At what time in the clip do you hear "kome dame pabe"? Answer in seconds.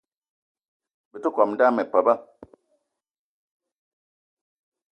1.35-2.13